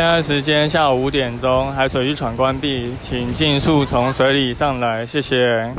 [0.00, 5.74] 现在时间下午五点钟，海水浴场关闭，请尽速从水里上来，谢谢。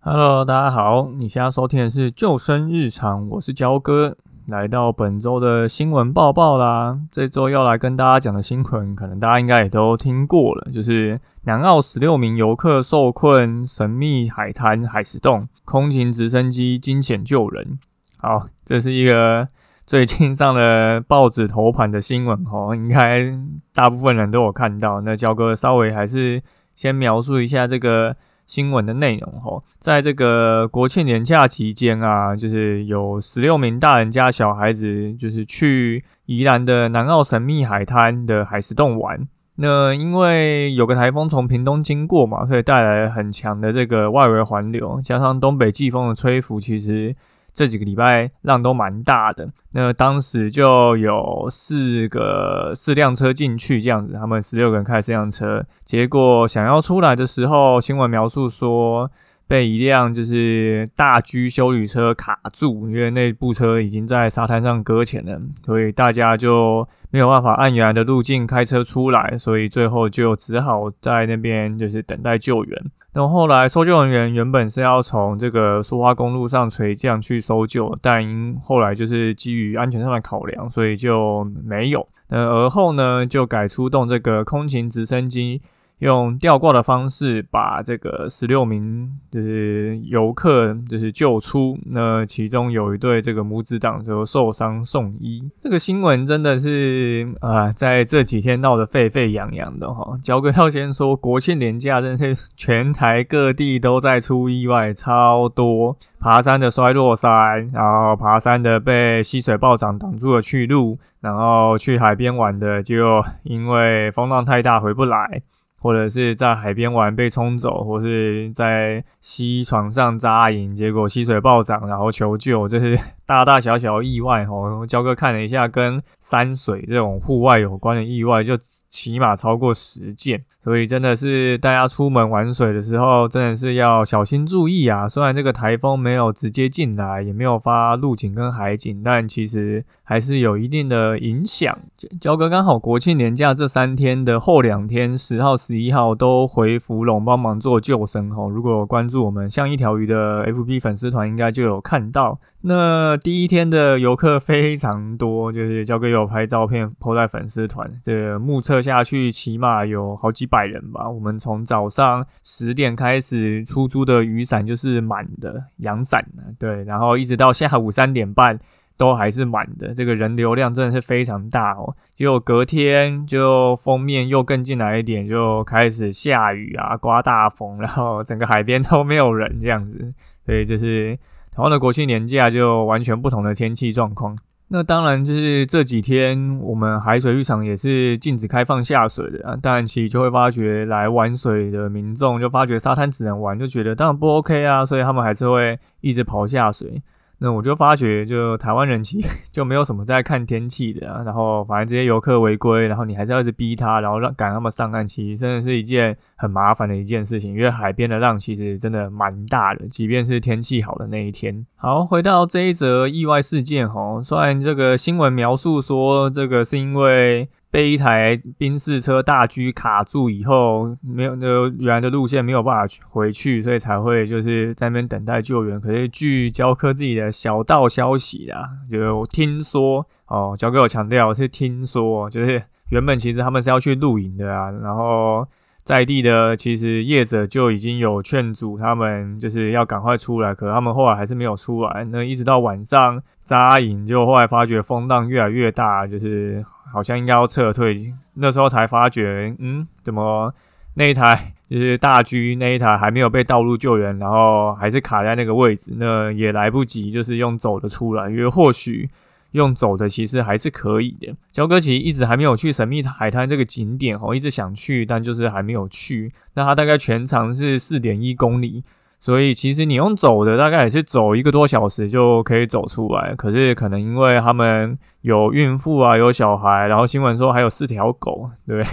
[0.00, 4.16] Hello，大家好，你现在收听的是救生日常，我是焦哥，
[4.48, 6.98] 来到本周的新闻报报啦。
[7.12, 17.78] 这周要来跟大家讲的新闻，可能大家应该也都听过了，就是南澳十六名游客受困神秘海滩海石洞，空勤直升机惊险救人。
[18.16, 19.46] 好，这是一个
[19.86, 23.32] 最近上的报纸头版的新闻哦，应该
[23.72, 25.00] 大部分人都有看到。
[25.00, 26.42] 那焦哥稍微还是
[26.74, 28.16] 先描述一下这个。
[28.46, 39.26] 新闻的内容吼，在这个国庆年假期间啊，就是有十六名大人加小孩子，就是去宜兰的南澳神秘海滩的海石洞玩。
[39.56, 47.16] 那因为有个台风从屏东经过嘛，所以带来很强的这个外围环流，加上东北季风的吹拂，其实。
[47.56, 59.10] 这几个礼拜浪都蛮大的，那当时就有四个四辆车进去这样子，他们十六个人开四辆车，结果想要出来的时候，新闻描述说
[59.48, 72.84] 被一辆就是大居修旅车卡住，因为那部车已经在沙滩上搁浅了，所以大家就没有办法按原来的路径开车出来，所以最后就只好在那边就是等待救援。
[73.16, 82.06] 然后后来搜救人员原本是要从这个苏花公路上垂降去搜救，但因后来就是基于安全上的考量，所以就没有。
[82.28, 85.62] 那而后呢，就改出动这个空勤直升机。
[86.00, 95.42] 用吊挂的方式把这个十六名就是游客就是救出，那其中有一对这个母子档就受伤送医。
[95.58, 100.18] 这个新闻真的是啊，在这几天闹得沸沸扬扬的哈。
[100.20, 115.40] 焦哥要先说，国庆年假真是 全台各地都在出意外，超多爬山的摔落山，然后爬山的被溪水暴涨挡住了去路，然后去海边玩的就因为风浪太大回不来。
[115.86, 124.84] 或者是在海边玩被冲走，或是在溪床上扎营，结果溪水暴涨，然后求救，就是大大小小意外哦。
[124.86, 128.56] 焦哥看了一下，跟山水这种户外有关的意外，就
[128.88, 130.44] 起码超过十件。
[130.62, 135.08] 所以真的是大家出门玩水的时候，真的是要小心注意啊！
[135.08, 141.78] 虽然这个台风没有直接进来，也没有发陆警跟海警，但其实还是有一定的影响。
[142.20, 148.50] 焦哥刚好国庆年假这三天的后两天，十号、十一号都回福隆帮忙做救生哦。
[148.50, 152.36] 如果关注我们像一条鱼的 FB 粉丝团，应该就有看到。
[152.68, 161.08] 那第一天的游客非常多，就是交给有拍照片 po 在粉丝团，这目测下去起码有好几百人吧。
[161.08, 166.26] 我们从早上十点开始出租的雨伞就是满的，阳伞
[166.58, 168.58] 对，然后一直到下午三点半
[168.96, 171.94] 都还是满的，这个人流量真的是非常大哦。
[172.16, 180.12] 结果隔天就封面又更进来一点，就开始下雨啊，刮大风，然后整个海边都没有人这样子，
[180.44, 181.16] 所以就是。
[181.56, 184.36] 台湾的国庆年假就完全不同的天气状况，
[184.68, 189.56] 那当然就是这几天我们海水浴场也是禁止开放下水的啊。
[189.56, 197.02] 当然其实就会发觉来玩水的民众就发觉沙滩只能玩，就觉得当然不 OK 啊，所以他们还是会一直跑下水。
[197.38, 201.22] 那我就发觉，就台湾人其实 就没有什么在看天气的啊。
[201.22, 207.52] 然后反正这些游客违规，然后你还是要一直逼他，然后让赶他们上岸，其实真的是一件很麻烦的一件事情。
[207.52, 211.66] 因为海边的浪其实真的蛮大的，即便是天气好的那一天。
[211.76, 217.48] 好，回到这一则意外事件哈，虽然这个新闻描述说这个是因为。
[217.76, 225.78] 被一台宾士车大狙卡住以后，没有那原来的路线没有办法回去，所以才会就是在那边等待救援。
[225.78, 235.46] 可是据焦科自己的小道消息啊，就听说哦，交给我强调是听说，就是原本其实他们是要去露营的啊，然后
[235.84, 242.04] 在地的其实业者就已经有劝阻他们，就是要赶快出来，可他们后来还是没有出来。
[242.10, 246.64] 那一直到晚上扎营，就后来发觉风浪越来越大，就是。
[246.92, 250.52] 好像应该要撤退，那时候才发觉，嗯，怎么
[250.94, 259.08] 那一台就是大狙那一台还没有被道路救援，然后还是卡在那个位置，那也来不及，就是用走的出来，因为或许
[259.52, 261.34] 用走的其实还是可以的。
[261.50, 266.32] 焦哥其实一直还没有去神秘海滩这个景点哦，一直想去，但就是还没有去。
[266.54, 268.84] 那它大概全长是四点一公里。
[269.18, 273.34] 所以其实你用走的，大概也是走一个多小时就可以走出来。
[273.34, 278.84] 可是可能因为他们有孕妇啊，有小孩，然后新闻说还有四条狗，对，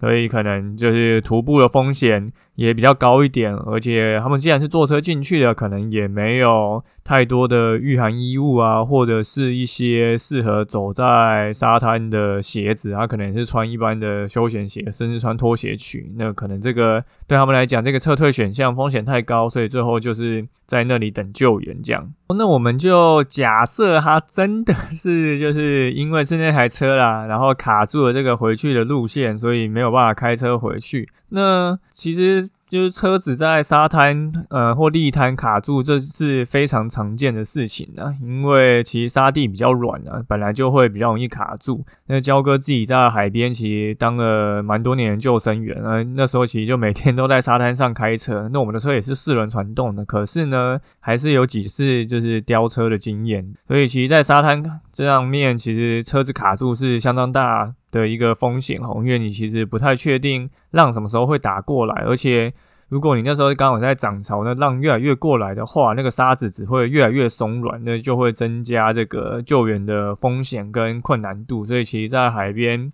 [0.00, 16.12] 所以可能就是徒步的风险也比较高一点，而且他们既然是坐车进去的，可能也没有太多的御寒衣物啊，或者是一些适合走在沙滩的鞋子，他可能是穿一般的休闲鞋，甚至穿拖鞋去。
[16.16, 22.12] 那可能这个对他们来讲，这个撤退选项风险太高，所以最后就是在那里等救援这样。
[22.36, 31.08] 那我们就假设他真的是就是因为是那台车啦，然后卡住了这个回去的路线，所以没有办法开车回去。
[31.34, 38.14] 那其实就是车子在沙滩呃或地滩卡住，这是非常常见的事情啊。
[38.22, 41.84] 因为其实沙地比较软啊，本来就会比较容易卡住。
[42.06, 48.48] 那焦哥自己在海边其实当了蛮多年的救生员啊，那时候其实就每天都在沙滩上开车。
[48.50, 53.52] 那我们的车也是四轮传动的，可是呢，还是有几次就是飙车的经验。
[53.68, 57.74] 所以其实，在沙滩这样面，其实车子卡住是相当大。
[57.92, 62.52] 的一个风险哦，因为你其实不太确定浪什么时候会打过来，而且
[62.88, 72.92] 如果你那时候刚好在涨潮，那浪越来越过来的话，那个沙子只会越来越松软，那就会增加这个救援的风险跟困难度，所以其实，在海边。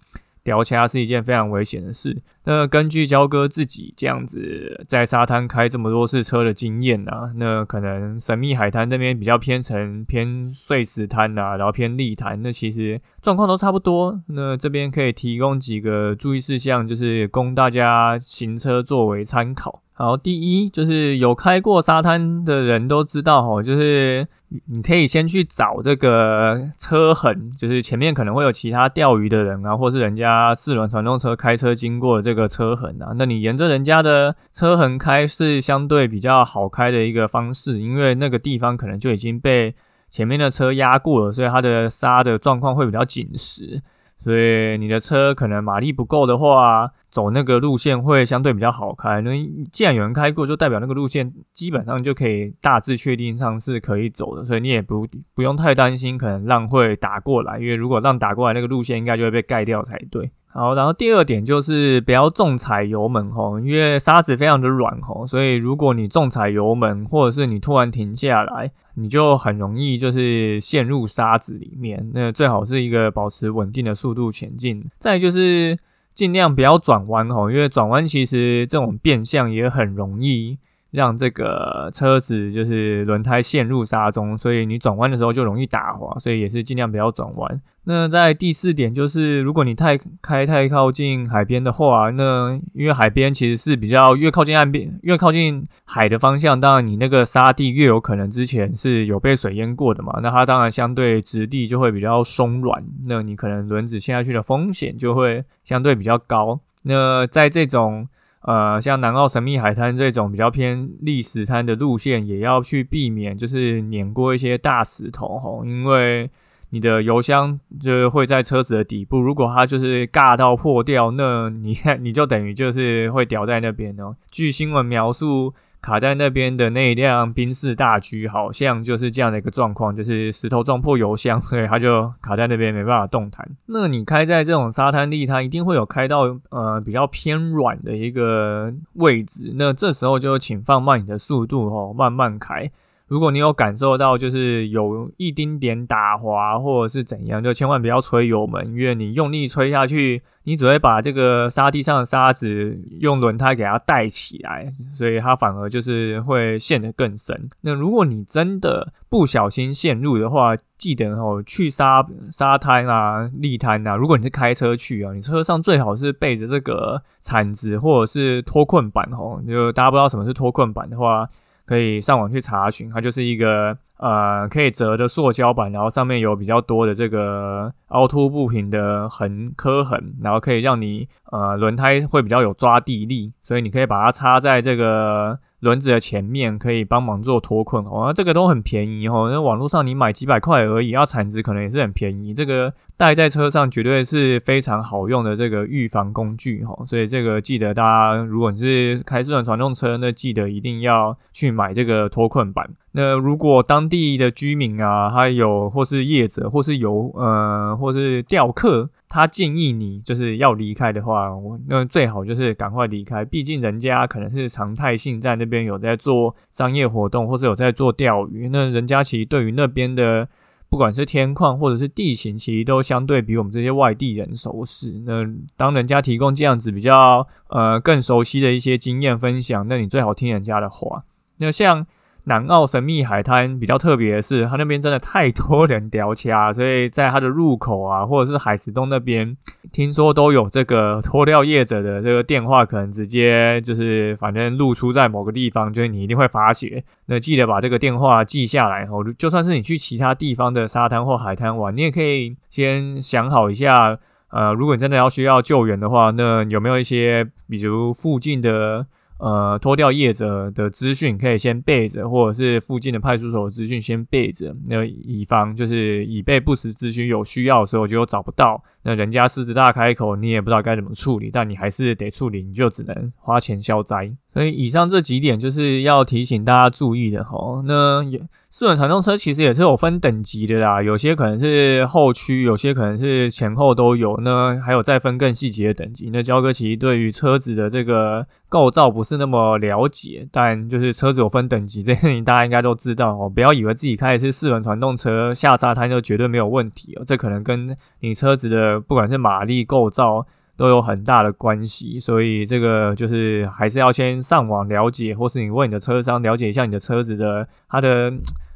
[0.49, 2.23] 聊掐是一件非常危险的事。
[2.45, 14.23] 那根据焦哥自己这样子在沙滩开这么多次车的经验啊，那可能神秘海滩那边比较偏成、偏碎石滩啊，然后偏砾滩，那其实状况都差不多。
[14.29, 19.83] 那这边可以提供几个注意事项，就是供大家行车作为参考。
[19.99, 24.25] 好，第一就是有开过沙滩的人都知道哈，就是
[24.67, 39.75] 你可以先去找这个车痕，就是前面可能会有其他钓鱼的人啊，或是人家四轮传动车开车经过这个车痕啊，那你沿着人家的车痕开是相对比较好开的一个方式，因为那个地方可能就已经被
[40.09, 43.83] 前面的车压过了，所以它的沙的状况会比较紧实。
[44.21, 49.21] 所以你的车可能马力不够的话，走那个路线会相对比较好开。
[49.21, 49.31] 那
[49.71, 60.31] 既然有人开过，就代表那个路线基本上就可以大致确定上是可以走的，所以你也不不用太担心可能浪会打过来，因为如果浪打过来，那个路线应该就会被盖掉才对。
[60.59, 72.11] 好，然后第二点就是不要重踩油门吼，因为沙子非常的软吼，所以如果你重踩油门，或者是你突然停下来，你就很容易就是陷入沙子里面。
[72.13, 74.85] 那最好是一个保持稳定的速度前进。
[74.99, 75.79] 再就是
[76.13, 80.59] 尽量不要转弯吼，因为转弯其实这种变向也很容易。
[80.91, 87.61] 让这个车子就是轮胎陷入沙中，所以你转弯的时候就容易打滑，所以也是尽量不要转弯。
[87.85, 106.61] 那在第四点就是，如果你太开太靠近海边的话，那因为海边其实是比较越靠近岸边，越靠近海的方向，当然你那个沙地越有可能之前是有被水淹过的嘛，那它当然相对质地就会比较松软，那你可能轮子陷下去的风险就会相对比较高。
[106.83, 108.07] 那在这种
[108.43, 116.31] 呃，像南澳神秘海滩这种比较偏历史滩的路线，也要去避免，就是碾过一些大石头吼，因为
[116.71, 124.17] 你的油箱就是会在车子的底部，如果它就是尬到破掉，那你看 你就等于就是会掉在那边哦。
[124.31, 125.55] 据新闻描述。
[125.81, 133.49] 卡在那边的那一辆宾士大 G 好像就是这样的一个状况，就是石头撞破油箱，所以它就卡在那边没办法动弹。
[133.67, 142.71] 那你开在这种沙滩地，它一定会有开到呃比较偏软的一个位置，那这时候就请放慢你的速度哦，慢慢开。
[143.09, 157.49] 如果你有感受到就是有一丁点打滑或者是怎样，就千万不要吹油门，因为你用力吹下去，你只会把这个沙地上的沙子用轮胎给它带起来，所以它反而就是会陷得更深。
[157.63, 169.43] 那如果你真的不小心陷入的话，记得哦，去沙沙滩啊、砾滩啊，如果你是开车去啊，你车上最好是备着这个铲子或者是脱困板哦。
[169.49, 171.27] 就大家不知道什么是脱困板的话。
[171.69, 185.39] 可以上网去查询，它就是一个呃可以折的塑胶板，然后上面有比较多的这个凹凸不平的横磕痕，然后可以让你呃轮胎会比较有抓地力，所以你可以把它插在这个。
[185.61, 189.29] 轮子的前面可以帮忙做脱困哦，那这个都很便宜哦。
[189.31, 192.33] 那网络上你买几百块而已，要铲子可能也是很便宜。
[192.33, 196.85] 这个带在车上绝对是非常好用的这个预防工具哈。
[196.87, 202.71] 所以这个记得大家，如果你是开这种传动车，那记得一定要去买这个脱困板。
[202.93, 208.91] 那如果当地的居民啊，还有或是业者，或是游呃，或是钓客。
[209.09, 218.49] 他建议你就是要离开的话，我那最好就是赶快离开，毕竟人家可能是常态性在那边有在做商业活动，或者有在做钓鱼。
[218.51, 220.29] 那人家其实对于那边的
[220.69, 225.03] 不管是天况或者是地形，其实都相对比我们这些外地人熟悉。
[225.07, 231.05] 那当人家提供这样子比较呃更熟悉的一些经验分享，那你最好听人家的话。
[231.39, 231.87] 那像。
[232.29, 239.37] 南澳神秘海滩比较特别的是，它那边真的太多人雕掐，所以在它的入口啊，或者是海石洞那边，
[239.73, 246.85] 听说都有这个脱掉业者的这个电话，可能直接就是反正露出在某个地方，就是你一定会发觉。
[247.07, 253.99] 那记得把这个电话记下来哦，就算是你去其他地方的沙滩或海滩玩，你也可以先想好一下，
[254.31, 258.87] 呃，如果你真的要需要救援的话，那有没有一些比如附近的。
[259.19, 268.63] 呃，脱掉业者的资讯可以先备着，或者是附近的派出所资讯先备着，那以防就是以备不时之需，有需要的时候就找不到。
[268.83, 274.11] 那人家狮子大开口，你也不知道该怎么处理，但你还是得处理，你就只能花钱消灾。
[274.39, 277.61] 所以以上这几点就是要提醒大家注意的哈。
[277.65, 278.05] 那
[278.49, 284.17] 四轮传动车其实也是有分等级的啦，有些可能是后驱，有些可能是前后都有。
[284.23, 286.11] 那还有再分更细节的等级。
[286.13, 293.29] 那焦哥其实对于车子的这个构造不是那么了解，但就是车子有分等级，这事情大家应该都知道哦。
[293.29, 297.03] 不要以为自己开的是四轮传动车，下沙滩就绝对没有问题哦。
[297.05, 300.25] 这可能跟你车子的不管是马力构造
[300.59, 308.13] 都有很大的关系，所以这个就是还是要先上网了解，或是你问你的车商了解一下你的车子的它的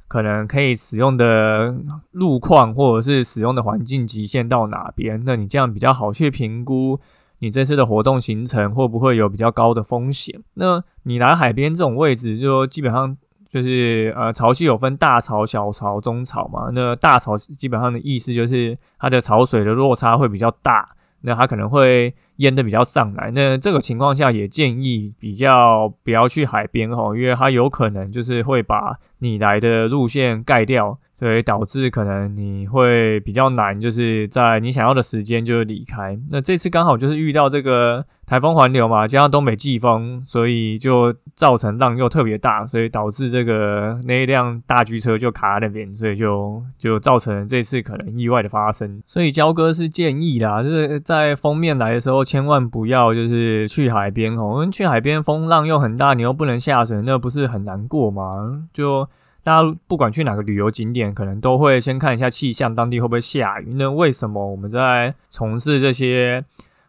[0.09, 1.75] 可能可以使用的
[2.11, 6.99] 路况，或者是使用的环境极限到哪边，那你这样比较好去评估
[7.39, 10.43] 你这次的活动行程会不会有比较高的风险。
[10.55, 13.17] 那你来海边这种位置，就基本上。
[13.53, 16.71] 就是呃，潮汐有分大潮、小潮、中潮嘛。
[16.73, 20.89] 那大潮基本上的意思就是它的潮水的落差会比较大，
[21.23, 23.31] 那它可能会淹的比较上来。
[23.35, 30.99] 那这个情况下也建议比较不要去海边哈，因为它有可能就是会把你来的路线盖掉。
[31.19, 36.19] 所以导致可能你会比较难，就是在你想要的时间就离开。
[36.33, 49.03] 那这次刚好就是遇到这个台风环流嘛，加上东北季风，所以就造成浪又特别大，所以导致这个那一辆大狙车就卡在那边，所以就就造成这次可能意外的发生。
[49.07, 58.67] 所以焦哥是建议啦，就是在封面来的时候，千万不要就是去海边哦，因为去海边风浪又很大，你又不能下水，那不是很难过吗？
[58.73, 59.07] 就。
[59.45, 63.75] 大家不管去哪个旅游景点，可能都会先看一下气象，当地会不会下雨。
[63.75, 66.45] 那为什么我们在从事这些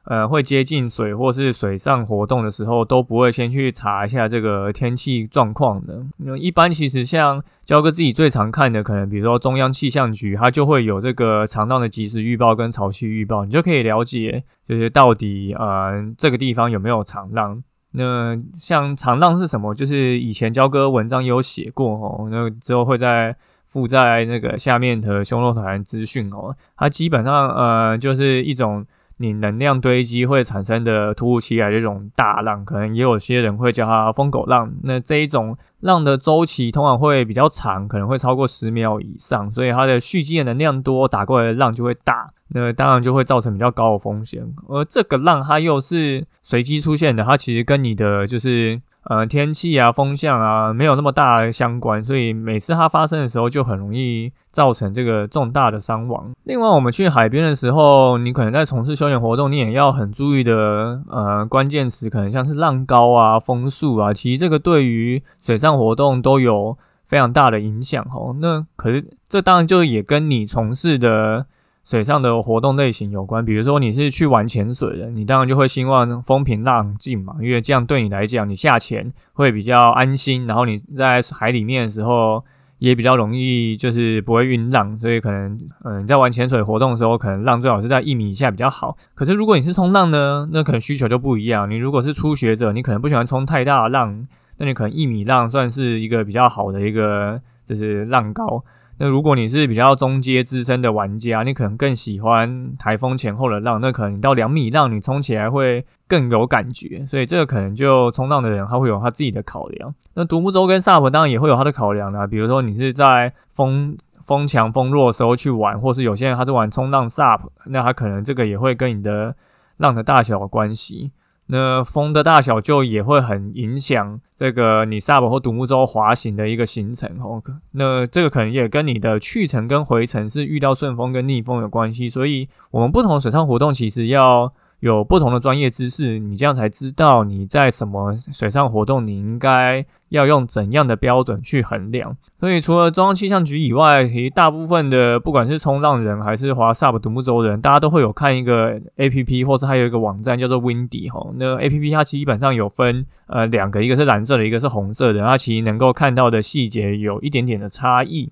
[0.05, 6.05] 呃会接近水或是水上活动的时候，都不会先去查一下这个天气状况的？
[6.17, 17.63] 那一般其实像焦哥自己最常看的，可能比如说中央气象局，它就会有这个长浪的即时预报跟潮汐预报，你就可以了解就是到底呃这个地方有没有长浪。
[17.95, 19.75] 那像长浪是什么？
[19.75, 23.35] 就是以前交哥文章有写过哦，那之后会在
[23.67, 26.55] 附在那个下面的胸肉团资讯哦。
[26.75, 28.83] 它基本上呃就是一种
[29.23, 34.69] 你能量堆积会产生的突如其来这种大浪，可能也有些人会叫它疯狗浪。
[34.83, 42.33] 那这一种浪的周期通常会比较长，可能会超过十秒以上，所以它的蓄积的能量多，打过来的浪就会大。
[42.49, 56.31] 那当然就会造成比较高的风险，而这个浪它又是随机出现的，它其实跟你的就是呃天气啊、风向啊没有那么大相关，所以每次它发生的时候就很容易造成这个重大的伤亡。
[56.43, 68.35] 另外，我们去海边的时候，你可能在从事休闲活动，你也要很注意的呃关键词，可能像是浪高啊、风速啊，其实这个对于水上活动都有非常大的影响哦。
[68.39, 71.45] 那可是这当然就也跟你从事的。
[71.83, 82.43] 水上的活动类型有关，比如说你是去玩潜水的，你当然就会希望风平浪静嘛，因为这样对你来讲，你下潜会比较安心，然后你在海里面的时候
[82.79, 88.97] 也比较容易，就是不会晕浪，所以可能嗯在玩潜水活动的时候，可能浪最好是在一米以下比较好。
[89.13, 91.69] 可是如果你是冲浪呢，那可能需求就不一样。
[91.69, 94.25] 你如果是初学者，你可能不喜欢冲太大的浪，
[94.57, 98.63] 那你可能一米浪算是一个比较好的一个就是浪高。
[98.99, 107.05] 那如果你是比较中阶资深的玩家，你可能更喜欢台风前后的浪，那可能你到两米浪，你冲起来会更有感觉。
[107.05, 109.93] 所以这个可能就冲浪的人他会有他自己的考量。
[110.13, 119.35] 那独木舟跟 SUP 当然也会有他的考量啦，比如说你是在风风强风弱的时候去玩，或是有些人他是玩冲浪 SUP，那他可能这个也会跟你的
[119.77, 121.11] 浪的大小有关系。
[121.47, 127.41] 那风的大小就也会很影响这个你萨博或独木舟滑行的一个行程哦。
[127.71, 132.09] 那这个可能也跟你的去程跟回程是遇到顺风跟逆风有关系。
[132.09, 134.51] 所以，我们不同水上活动其实要
[134.83, 142.17] 有不同的专业知识，你这样才知道你在什么水上活动，你应该要用怎样的标准去衡量。
[142.37, 151.31] 所以除了中央气象局以外，其实大部分的不管是冲浪人还是滑 SUP 独木舟人，大家都会有看一个 A P P，或者还有一个网站叫做 Windy 哈。
[151.37, 158.29] 那 A P P 它基本上有分呃两个，一个是蓝色的，一个是红色的，它其实能够看到的细节有一点点的差异。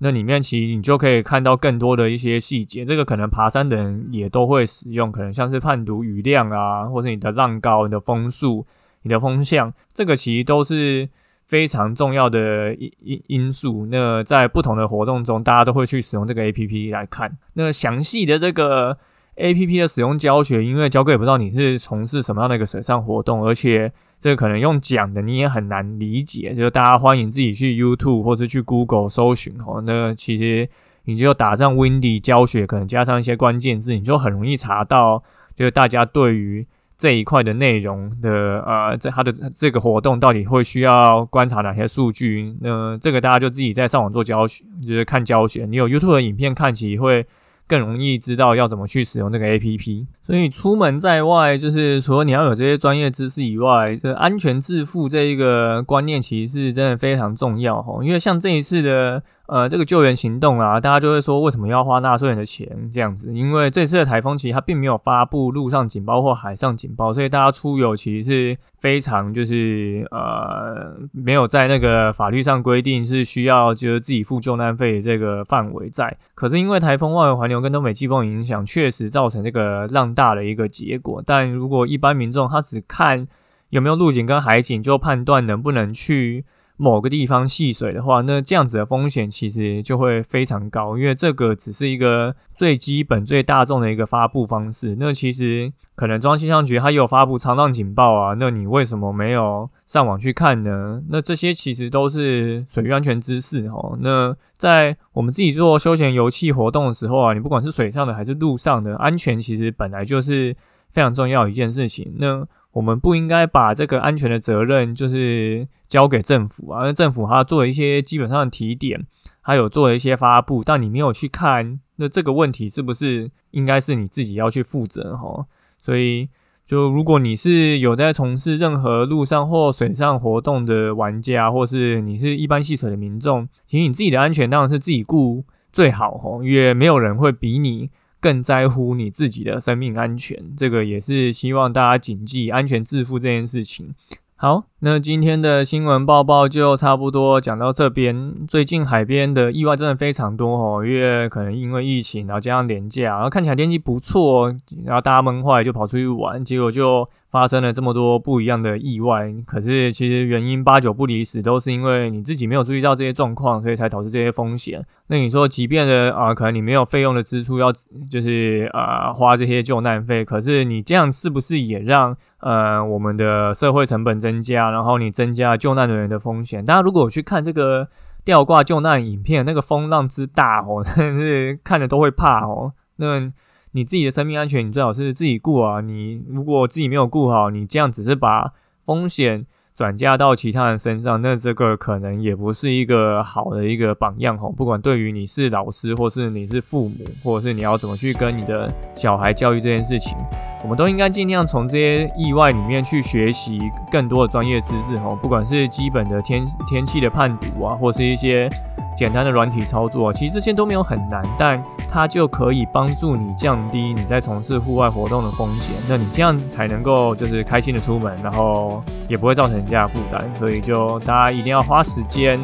[0.00, 8.64] 那里面其实你就可以看到更多的一些细节，这个可能爬山的人也都会使用，可能像是判读雨量啊，或者你的浪高、你的风速、
[9.02, 11.08] 你的风向，这个其实都是
[11.46, 13.86] 非常重要的因因因素。
[13.90, 17.36] 那在不同的活动中，大家都会去使用这个 A P P 来看。
[17.54, 18.98] 那详细的这个
[19.34, 23.92] A P P 的使用教学，因为教哥也不知道你是从事什么样的一个水上活动，而且。
[24.20, 29.82] 这个可能用讲的你也很难理解，就是大家欢迎自己去 YouTube 或者去 Google 搜寻哦。
[29.86, 30.68] 那其实
[31.04, 35.22] 你就打上 Windy 教学，可能加上一些关键字，你就很容易查到，
[35.54, 42.56] 就是大家对于这一块的内容的呃，在它的这个活动到底会需要观察哪些数据。
[42.60, 45.64] 那这个大家就自己在上网做教学，就是看教学。
[45.66, 47.26] 你有 YouTube 的影片看起会。
[47.68, 58.02] 更容易知道要怎么去使用这个 A P P，所以出门在外，就是除了你要有这些专业知识以外，这安全致富这一个观念其实是真的非常重要哈。
[58.02, 59.22] 因为像这一次的。
[59.48, 63.32] 呃，这个救援行动啊，大家就会说为什么要花纳税人的钱这样子？
[63.32, 76.14] 因为这次的台风其实它并没有发布陆上警报或海上警报，所以大家出游其实是非常就是呃没有在那个法律上规定是需要就是自己付救难费这个范围在。
[76.34, 81.22] 可是因为台风外围环流跟东北季风影响，确实造成这个浪大的一个结果。
[81.24, 83.26] 但如果一般民众他只看
[83.70, 86.44] 有没有陆警跟海警，就判断能不能去。
[86.80, 94.96] 某个地方戏水的话，那这样子的风险其实就会非常高，因为这个只是一个最基本、最大众的一个发布方式。
[94.98, 101.02] 那其实可能中央气象局它有发布长浪警报啊，那你为什么没有上网去看呢？
[101.08, 103.98] 那这些其实都是水域安全知识哦。
[104.00, 110.56] 那在我们自己做休闲游憩活动的时候啊，你不管是水上的还是陆上的，安全其实本来就是
[110.90, 112.14] 非常重要一件事情。
[112.18, 112.46] 那
[112.78, 119.04] 我们不应该把这个安全的责任就是交给政府啊，因为政府它做了一些基本上的提点，
[119.40, 125.46] 还有做了一些发布，但你没有去看，那这个问题是不是应该是你自己要去负责哈？
[125.80, 126.28] 所以，
[126.64, 137.90] 就如果你是有在从事任何陆上或水上活动的玩家，或是你是一般戏水的民众，其实你自己的安全当然是自己顾最好哈，因为没有人会比你。
[138.20, 143.94] 更在乎你自己的生命安全，这个也是希望大家谨记安全致富这件事情。
[144.40, 148.32] 好，那今天的新闻报报就差不多讲到这边。
[148.46, 157.08] 最近海边的意外真的非常多哦，因为可能因为疫情，然后加上年假，然后看起来天气不错，然后大家闷坏就跑出去玩，结果就。
[157.30, 164.82] 发生了这么多不一样的意外，可是其实原因八九不离十，都是因为你自己没有注意到这些状况，所以才导致这些风险。
[165.08, 167.70] 那你说，即便的啊，可能你没有费用的支出要，
[168.10, 176.64] 就是啊花这些救难费，可是你这样是不是也让呃我们的社会成本增加，然后你增加救难人员的风险？
[176.64, 177.88] 大家如果去看这个
[178.24, 182.72] 吊挂救难影片，那个风浪之大哦， 真是看着都会怕哦。
[182.96, 183.32] 那。
[183.72, 185.82] 你自己的生命安全，你最好是自己顾啊！
[185.82, 188.42] 你如果自己没有顾好，你这样只是把
[188.86, 189.44] 风险
[189.78, 194.50] 转嫁到其他人身上，那这个可能也不是一个好的一个榜样吼。
[194.50, 200.18] 不管对于你是老师，或是你是父母，或者是你要怎么去跟你的小孩教育这件事情，
[200.64, 203.56] 我们都应该尽量从这些意外里面去学习
[203.88, 205.14] 更多的专业知识吼。
[205.14, 208.50] 不管是基本的天天气的判读啊，或是一些。
[208.98, 215.76] 简单的软体操作，其实这些都没有很难，但它就可以帮助你降低你在从事户外活动的风险。
[215.88, 220.28] 那你这样才能够就是开心的出门，然后也不会造成人家的负担。
[220.36, 222.40] 所以就大家一定要花时间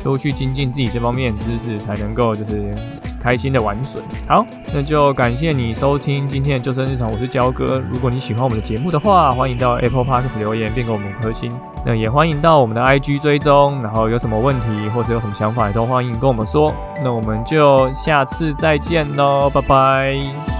[0.00, 2.72] 多去精进自己这方面的知识，才能够就是。
[3.26, 7.82] 开心的玩水，好，那就感谢你收听今天的救生日常，我是焦哥。
[7.90, 11.52] 如果你喜欢我们的节目的话，欢迎到 Apple Park 留言并给我们五颗星。
[11.84, 16.72] 那也欢迎到我们的 IG 追踪，然后有什么问题或者有什么想法，也都欢迎跟我们说。
[17.02, 20.55] 那我们就下次再见喽，拜拜。